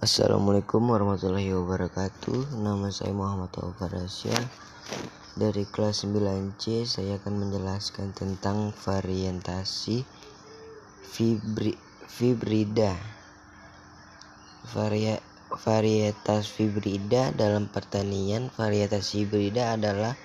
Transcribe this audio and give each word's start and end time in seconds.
Assalamualaikum 0.00 0.96
warahmatullahi 0.96 1.52
wabarakatuh. 1.52 2.56
Nama 2.56 2.88
saya 2.88 3.12
Muhammad 3.12 3.52
Alfarasya 3.52 4.32
Dari 5.36 5.68
kelas 5.68 6.08
9C 6.08 6.88
saya 6.88 7.20
akan 7.20 7.44
menjelaskan 7.44 8.16
tentang 8.16 8.72
variantasi 8.80 10.00
fibri, 11.04 11.76
fibrida. 12.08 12.96
Varia, 14.72 15.20
Varietas 15.68 16.48
fibrida 16.48 17.36
dalam 17.36 17.68
pertanian 17.68 18.48
Varietas 18.56 19.12
hibrida 19.12 19.76
adalah 19.76 20.16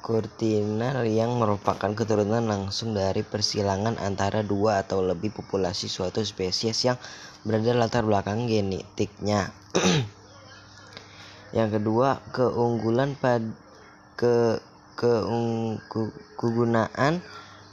kurtinal 0.00 1.04
yang 1.04 1.36
merupakan 1.36 1.92
keturunan 1.92 2.42
langsung 2.44 2.96
dari 2.96 3.20
persilangan 3.20 4.00
antara 4.00 4.40
dua 4.40 4.82
atau 4.82 5.04
lebih 5.04 5.30
populasi 5.30 5.86
suatu 5.86 6.24
spesies 6.24 6.88
yang 6.88 6.96
berada 7.44 7.76
latar 7.76 8.04
belakang 8.08 8.48
genetiknya. 8.48 9.52
yang 11.56 11.68
kedua, 11.68 12.24
keunggulan 12.32 13.16
pad 13.20 13.44
ke 14.16 14.60
kegunaan 16.36 17.24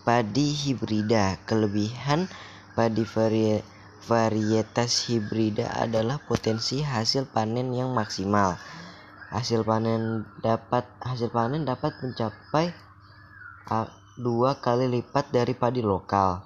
padi 0.08 0.48
hibrida. 0.56 1.40
Kelebihan 1.44 2.32
padi 2.76 3.04
vari, 3.04 3.60
varietas 4.08 5.12
hibrida 5.12 5.68
adalah 5.76 6.20
potensi 6.24 6.80
hasil 6.80 7.28
panen 7.28 7.76
yang 7.76 7.92
maksimal 7.92 8.56
hasil 9.28 9.68
panen 9.68 10.24
dapat 10.40 10.88
hasil 11.04 11.28
panen 11.32 11.68
dapat 11.68 11.92
mencapai 12.00 12.72
dua 14.16 14.58
kali 14.64 14.88
lipat 14.88 15.30
dari 15.36 15.52
padi 15.52 15.84
lokal. 15.84 16.42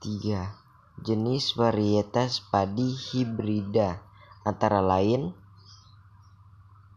Tiga 0.00 0.56
Jenis 0.96 1.52
varietas 1.52 2.40
padi 2.40 2.88
hibrida 2.88 4.00
antara 4.48 4.80
lain 4.80 5.36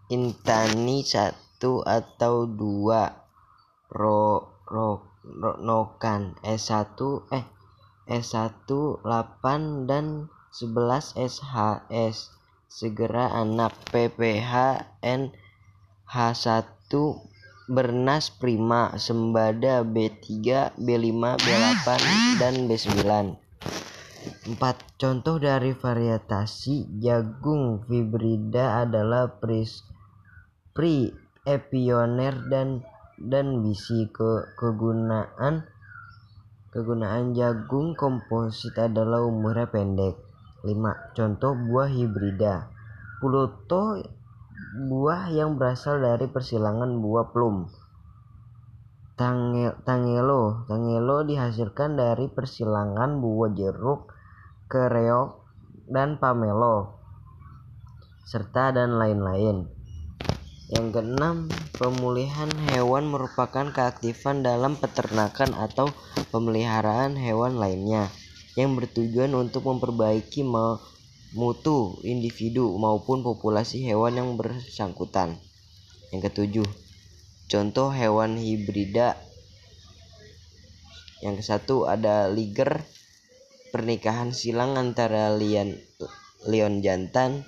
Intani 0.09 1.03
satu 1.03 1.83
atau 1.83 2.47
dua 2.47 3.11
ro, 3.91 4.55
ro, 4.65 5.03
ro 5.21 5.53
Nokan 5.59 6.39
S1 6.41 6.97
eh 7.35 7.45
S1 8.09 8.71
8 9.03 9.85
dan 9.85 10.31
11 10.49 11.13
SHS 11.13 12.38
segera 12.69 13.33
anak 13.33 13.73
PPH 13.89 14.53
NH1 15.01 16.93
Bernas 17.65 18.29
Prima 18.29 18.93
Sembada 19.01 19.81
B3 19.81 20.29
B5 20.77 21.17
B8 21.41 21.87
dan 22.37 22.69
B9 22.69 22.93
empat 24.53 25.01
contoh 25.01 25.41
dari 25.41 25.73
varietasi 25.73 27.01
jagung 27.01 27.81
fibrida 27.89 28.85
adalah 28.85 29.41
pris 29.41 29.81
pri 30.77 31.09
epioner 31.49 32.37
dan 32.53 32.85
dan 33.17 33.65
bisi 33.65 34.05
ke 34.13 34.53
kegunaan 34.53 35.65
kegunaan 36.69 37.33
jagung 37.33 37.97
komposit 37.97 38.77
adalah 38.77 39.25
umurnya 39.25 39.65
pendek 39.65 40.28
5. 40.63 41.15
Contoh 41.15 41.55
buah 41.55 41.87
hibrida. 41.87 42.67
Pluto 43.23 43.99
buah 44.91 45.31
yang 45.31 45.55
berasal 45.55 46.03
dari 46.03 46.27
persilangan 46.27 46.99
buah 46.99 47.31
plum. 47.31 47.67
Tangelo, 49.19 50.63
tangelo 50.67 51.17
dihasilkan 51.27 51.99
dari 51.99 52.31
persilangan 52.31 53.19
buah 53.19 53.51
jeruk, 53.51 54.15
kereok, 54.71 55.43
dan 55.91 56.15
pamelo, 56.15 57.03
serta 58.23 58.71
dan 58.71 58.95
lain-lain. 58.95 59.67
Yang 60.71 60.87
keenam, 60.95 61.51
pemulihan 61.75 62.47
hewan 62.71 63.11
merupakan 63.11 63.67
keaktifan 63.75 64.39
dalam 64.39 64.79
peternakan 64.79 65.51
atau 65.51 65.91
pemeliharaan 66.31 67.19
hewan 67.19 67.59
lainnya 67.59 68.07
yang 68.57 68.73
bertujuan 68.73 69.29
untuk 69.37 69.69
memperbaiki 69.69 70.41
mutu 71.37 72.01
individu 72.01 72.73
maupun 72.81 73.21
populasi 73.21 73.85
hewan 73.85 74.17
yang 74.17 74.29
bersangkutan. 74.33 75.37
Yang 76.09 76.33
ketujuh, 76.33 76.69
contoh 77.45 77.93
hewan 77.93 78.41
hibrida. 78.41 79.13
Yang 81.21 81.45
kesatu 81.45 81.85
ada 81.85 82.31
liger, 82.31 82.81
pernikahan 83.69 84.33
silang 84.33 84.79
antara 84.79 85.29
lion, 85.35 85.77
lion 86.47 86.81
jantan 86.81 87.45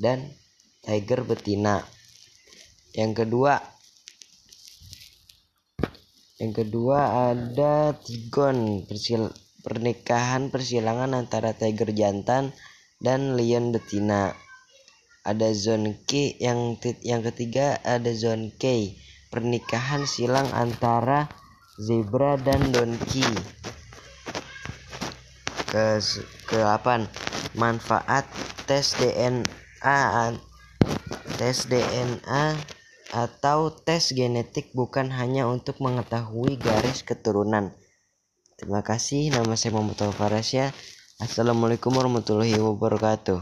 dan 0.00 0.34
tiger 0.82 1.22
betina. 1.22 1.86
Yang 2.96 3.26
kedua, 3.26 3.62
yang 6.42 6.50
kedua 6.50 7.30
ada 7.30 7.94
tigon 7.94 8.82
persil 8.88 9.30
pernikahan 9.64 10.52
persilangan 10.52 11.16
antara 11.16 11.56
tiger 11.56 11.88
jantan 11.96 12.52
dan 13.00 13.34
lion 13.34 13.72
betina. 13.72 14.36
Ada 15.24 15.56
zone 15.56 16.04
K 16.04 16.36
yang 16.36 16.76
yang 17.00 17.24
ketiga 17.24 17.80
ada 17.80 18.12
zone 18.12 18.52
K 18.60 18.92
pernikahan 19.32 20.04
silang 20.04 20.46
antara 20.52 21.32
zebra 21.80 22.36
dan 22.36 22.60
donkey. 22.70 23.24
Ke 25.72 25.96
ke 26.44 26.60
8 26.60 27.56
manfaat 27.56 28.28
tes 28.68 28.94
DNA 29.00 30.38
tes 31.40 31.56
DNA 31.66 32.46
atau 33.16 33.72
tes 33.72 34.12
genetik 34.12 34.70
bukan 34.76 35.08
hanya 35.08 35.48
untuk 35.48 35.80
mengetahui 35.80 36.60
garis 36.60 37.00
keturunan 37.00 37.72
Terima 38.58 38.80
kasih. 38.86 39.22
Nama 39.34 39.54
saya 39.58 39.74
Muhammad 39.74 39.98
Alfarasya. 40.06 40.70
Assalamualaikum 41.22 41.90
warahmatullahi 41.94 42.54
wabarakatuh. 42.58 43.38